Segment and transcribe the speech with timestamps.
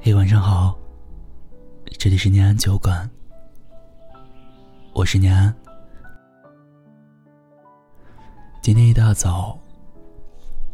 [0.00, 0.76] 嘿，晚上好，
[1.98, 3.08] 这里是念安酒馆，
[4.94, 5.54] 我是念安。
[8.62, 9.58] 今天一大早，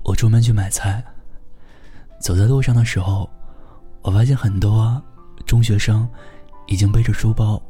[0.04, 1.04] 我出门去买菜，
[2.20, 3.28] 走在路上的时候，
[4.02, 5.02] 我发现很多
[5.46, 6.08] 中学生
[6.66, 7.60] 已经背着书包，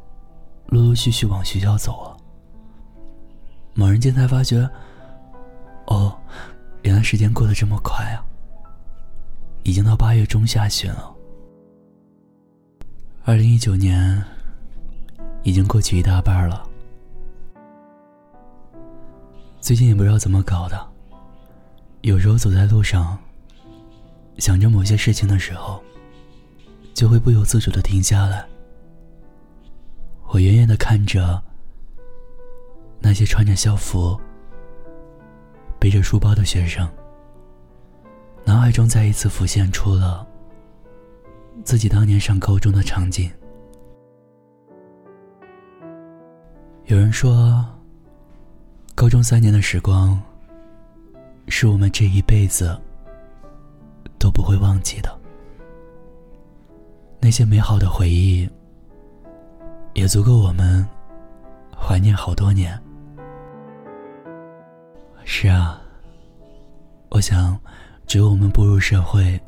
[0.67, 2.17] 陆陆续续往学校走了。
[3.73, 4.69] 猛然间才发觉，
[5.89, 6.15] 哦，
[6.83, 8.23] 原来时间过得这么快啊！
[9.63, 11.13] 已经到八月中下旬了。
[13.25, 14.23] 二零一九年
[15.43, 16.63] 已经过去一大半了，
[19.59, 20.87] 最近也不知道怎么搞的，
[22.01, 23.17] 有时候走在路上，
[24.37, 25.83] 想着某些事情的时候，
[26.93, 28.47] 就会不由自主的停下来。
[30.27, 31.43] 我远远的看着
[32.99, 34.19] 那些穿着校服、
[35.89, 36.87] 背着书包的学生，
[38.45, 40.23] 脑海中再一次浮现出了。
[41.63, 43.27] 自己当年上高中的场景。
[46.85, 47.65] 有人说，
[48.93, 50.21] 高中三年的时光，
[51.47, 52.79] 是我们这一辈子
[54.19, 55.09] 都不会忘记的。
[57.19, 58.47] 那些美好的回忆，
[59.95, 60.87] 也足够我们
[61.75, 62.79] 怀念好多年。
[65.25, 65.78] 是啊，
[67.09, 67.59] 我想，
[68.07, 69.39] 只有我们步入社会。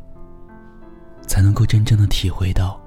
[1.28, 2.78] 才能够真正的体会到，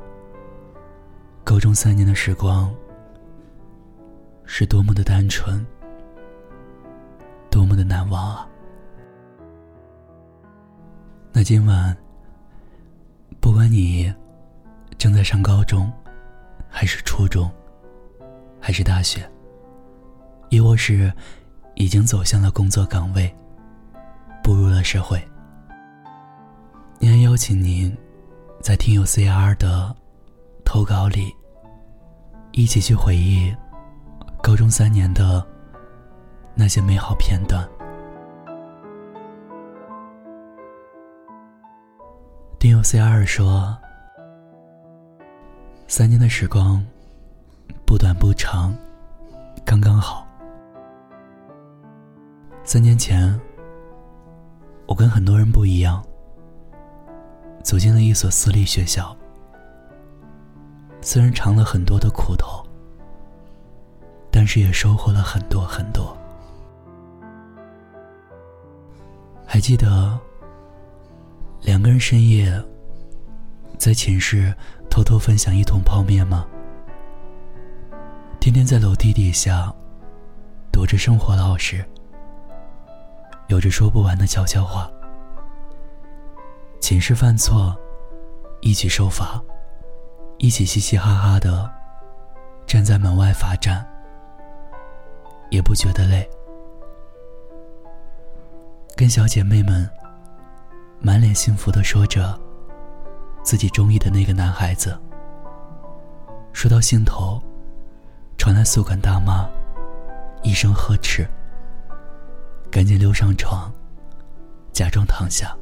[1.43, 2.71] 高中三年的时光
[4.45, 5.65] 是多么的单纯，
[7.51, 8.47] 多么的难忘啊！
[11.33, 11.97] 那今晚，
[13.41, 14.13] 不管你
[14.99, 15.91] 正在上高中，
[16.69, 17.51] 还是初中，
[18.61, 19.27] 还是大学，
[20.51, 21.11] 亦或是
[21.77, 23.35] 已经走向了工作岗位，
[24.45, 25.19] 步入了社会，
[27.01, 27.97] 依然邀请您。
[28.61, 29.95] 在听友 CR 的
[30.65, 31.35] 投稿里，
[32.53, 33.55] 一起去回忆
[34.43, 35.47] 高中三年的
[36.55, 37.67] 那些美好片段。
[42.59, 43.77] 听友 CR 说
[45.89, 46.83] ：“三年的时光
[47.87, 48.75] 不短不长，
[49.65, 50.27] 刚刚好。
[52.63, 53.39] 三年前，
[54.87, 56.05] 我跟很多人不一样。”
[57.65, 59.17] 走进了一所私立学校，
[61.01, 62.63] 虽然尝了很多的苦头，
[64.31, 66.15] 但是也收获了很多很多。
[69.47, 70.19] 还记得
[71.63, 72.63] 两个人深夜
[73.79, 74.55] 在寝室
[74.91, 76.47] 偷偷分享一桶泡面吗？
[78.41, 79.75] 天天在楼梯底下
[80.71, 81.83] 躲着生活老师，
[83.49, 84.91] 有着说不完的悄悄话。
[86.81, 87.75] 寝室犯错，
[88.61, 89.43] 一起受罚，
[90.39, 91.71] 一起嘻嘻哈哈的
[92.67, 93.87] 站在门外罚站，
[95.51, 96.29] 也不觉得累。
[98.97, 99.89] 跟小姐妹们
[101.01, 102.39] 满脸幸福的说着
[103.43, 104.99] 自己中意的那个男孩子。
[106.53, 107.43] 说到心头，
[108.39, 109.49] 传来宿管大妈
[110.43, 111.27] 一声呵斥，
[112.75, 113.73] 赶紧溜上床，
[114.73, 115.57] 假装躺下。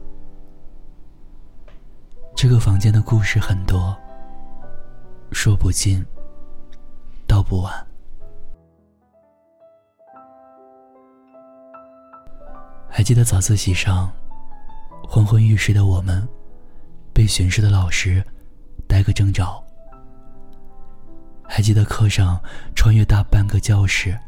[2.35, 3.95] 这个房间的故事很多，
[5.31, 6.03] 说不尽，
[7.27, 7.87] 道不完。
[12.89, 14.11] 还记得早自习上，
[15.07, 16.27] 昏昏欲睡的我们，
[17.13, 18.25] 被巡视的老师
[18.89, 19.63] 逮个正着。
[21.43, 22.43] 还记得课上
[22.75, 24.19] 穿越大半个教室，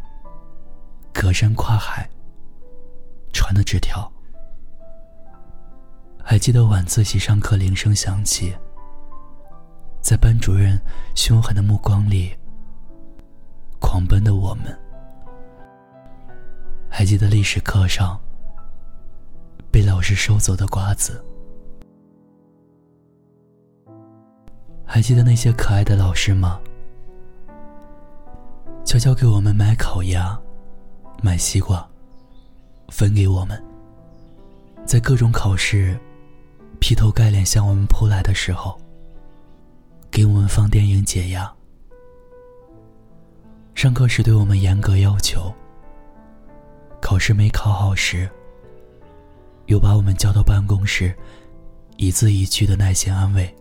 [1.15, 2.07] 隔山跨海
[3.35, 4.11] 传的纸条。
[6.23, 8.57] 还记得晚自习上课铃声响起，
[10.01, 10.81] 在班主任
[11.15, 12.35] 凶狠的目光里，
[13.79, 14.67] 狂奔的我们。
[16.89, 18.19] 还记得历史课上
[19.71, 21.23] 被老师收走的瓜子。
[24.87, 26.61] 还记得那些可爱的老师吗？
[28.85, 30.39] 悄悄给我们买烤鸭，
[31.21, 31.87] 买西瓜，
[32.97, 33.61] 分给我们。
[34.87, 35.99] 在各种考试。
[36.81, 38.79] 劈头盖脸向我们扑来的时候，
[40.11, 41.51] 给我们放电影解压；
[43.75, 45.51] 上课时对我们严格要求；
[47.01, 48.29] 考试没考好时，
[49.65, 51.17] 又把我们叫到办公室，
[51.97, 53.55] 一字一句的耐心安慰。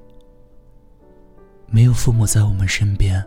[1.68, 3.25] 没有父母在我们身边，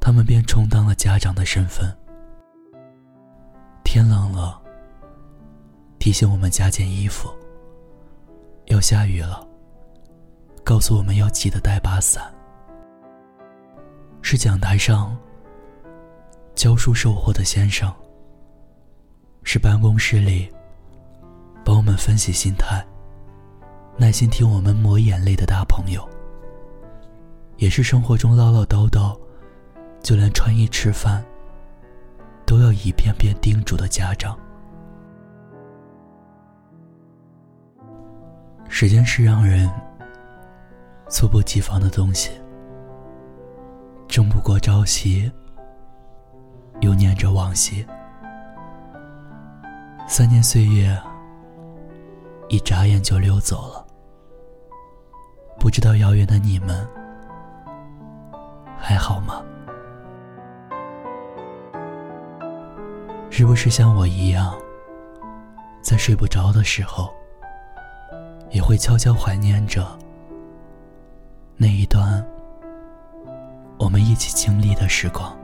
[0.00, 1.96] 他们便充当了家长的身份。
[3.92, 4.56] 天冷了，
[5.98, 7.28] 提醒我们加件衣服。
[8.66, 9.44] 要下雨了，
[10.62, 12.32] 告诉我们要记得带把伞。
[14.22, 15.18] 是讲台上
[16.54, 17.92] 教书授课的先生，
[19.42, 20.48] 是办公室里
[21.64, 22.86] 帮我们分析心态、
[23.98, 26.08] 耐心听我们抹眼泪的大朋友，
[27.56, 29.18] 也是生活中唠唠叨叨，
[30.00, 31.24] 就连穿衣吃饭
[32.50, 34.36] 都要一遍遍叮嘱的家长。
[38.68, 39.70] 时间是让人
[41.08, 42.32] 猝不及防的东西，
[44.08, 45.30] 争不过朝夕，
[46.80, 47.86] 又念着往昔。
[50.08, 51.00] 三年岁月，
[52.48, 53.86] 一眨眼就溜走了。
[55.56, 56.84] 不知道遥远的你们
[58.76, 59.40] 还好吗？
[63.30, 64.54] 是不是像我一样，
[65.80, 67.08] 在睡不着的时候？
[68.50, 69.86] 也会悄悄怀念着
[71.56, 72.26] 那一段
[73.78, 75.34] 我们一起经历的时光。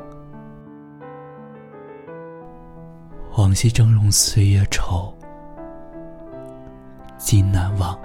[3.36, 5.14] 往昔峥嵘岁月稠，
[7.16, 7.96] 今难忘。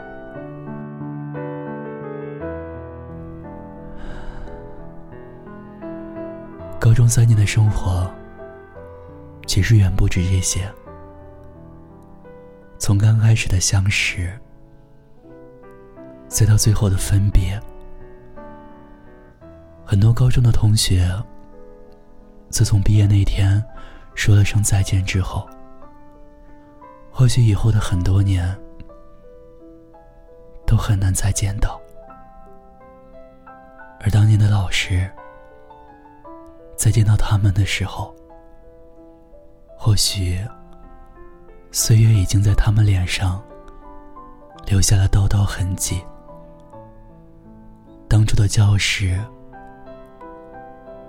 [6.79, 8.07] 高中三年的生活，
[9.45, 10.71] 其实远不止这些。
[12.77, 14.31] 从刚开始的相识。
[16.27, 17.59] 再到最后的分别，
[19.85, 21.05] 很多高中的同学，
[22.49, 23.61] 自从毕业那天
[24.15, 25.45] 说了声再见之后，
[27.11, 28.57] 或许以后的很多年
[30.65, 31.81] 都很难再见到。
[33.99, 35.11] 而当年的老师，
[36.77, 38.15] 在见到他们的时候，
[39.83, 40.39] 或许
[41.71, 43.41] 岁月已经在他们脸上
[44.67, 45.99] 留下了道道痕迹。
[48.07, 49.19] 当初的教室，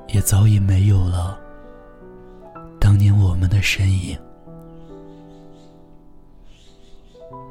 [0.09, 1.39] 也早已没有了
[2.81, 4.19] 当年我们的身影。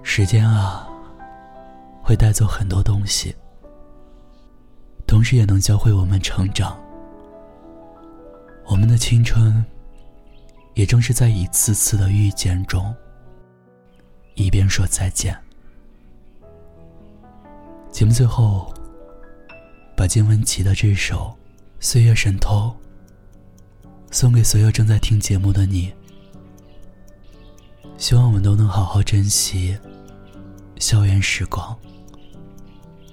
[0.02, 0.90] 时间啊，
[2.02, 3.36] 会带走很多东西，
[5.06, 6.76] 同时也能教会我们成长。
[8.66, 9.64] 我们的青春，
[10.82, 12.92] 也正是在一次次的遇见中，
[14.34, 15.38] 一边说再见。
[17.92, 18.74] 节目最后。
[19.96, 21.38] 把金玟岐的这首
[21.80, 22.76] 《岁月神偷》
[24.10, 25.94] 送给所有正在听节目的你，
[28.00, 29.78] 希望我们都能好好珍惜
[30.80, 31.78] 校园时光，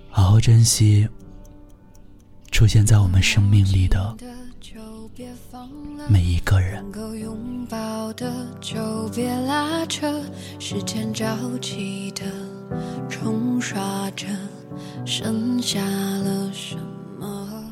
[0.09, 1.07] 好好珍惜
[2.51, 4.17] 出现在我们生命里的
[6.09, 6.75] 每一个人。
[6.83, 10.23] 能够拥抱的就别拉扯，
[10.59, 12.25] 时间着急的
[13.09, 14.27] 冲刷着
[15.05, 16.77] 剩下了什
[17.19, 17.65] 么？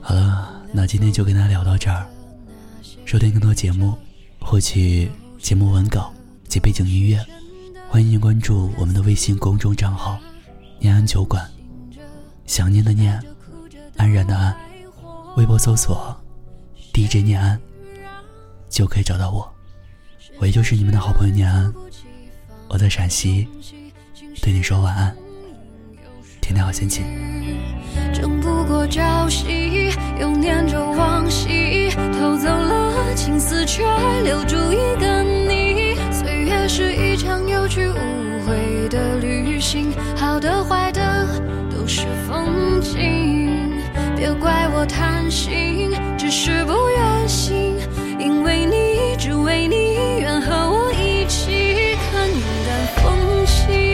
[0.00, 2.06] 好了，那今天就跟大家聊到这儿。
[3.04, 3.94] 收听更多节目，
[4.40, 6.12] 获取节目文稿
[6.48, 7.24] 及背景音乐，
[7.88, 10.18] 欢迎您关注我们的微信公众账号
[10.80, 11.48] “念安酒馆”。
[12.46, 13.20] 想念的念，
[13.96, 14.56] 安然的安，
[15.36, 16.16] 微博搜索
[16.94, 17.60] “DJ 念安”
[18.70, 19.52] 就可以找到我。
[20.38, 21.74] 我也就是你们的好朋友念安，
[22.68, 23.48] 我在陕西，
[24.40, 25.14] 对你说晚安。
[26.40, 27.02] 天天好心情
[28.12, 29.90] 争不过朝夕
[30.20, 33.82] 又念着往昔偷走了青丝却
[34.22, 34.54] 留住
[44.86, 47.76] 贪心只是不愿醒
[48.18, 53.84] 因为你只为你愿和我一起看云淡风轻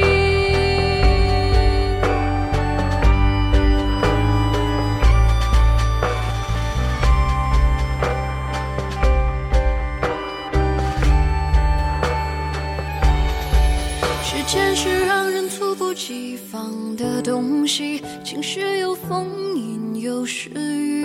[17.23, 19.70] 东西，晴时有风，阴
[20.01, 21.05] 有时雨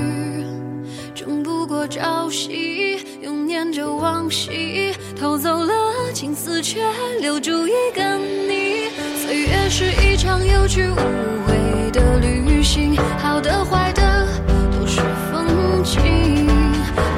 [1.14, 5.74] 争不过朝夕又念着往昔偷走了
[6.14, 6.80] 青丝却
[7.20, 8.88] 留住一个你
[9.18, 14.28] 岁月是一场有去无回的旅行好的坏的
[14.72, 16.48] 都是风景。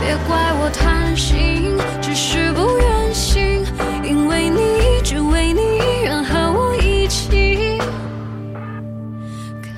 [0.02, 3.64] 别怪我贪心只是不愿醒
[4.04, 5.62] 因为你只为你
[6.02, 7.78] 愿和我一起。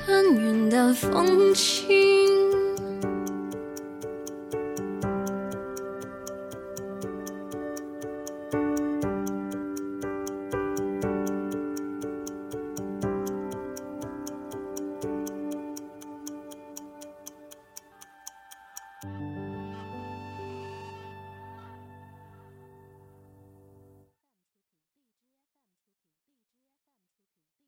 [0.06, 1.69] 看云淡风轻